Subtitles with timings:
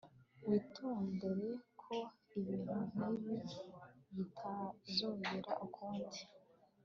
[0.47, 1.47] Witondere
[1.81, 1.91] ko
[2.37, 3.35] ibintu nkibi
[4.15, 6.19] bitazongera ukundi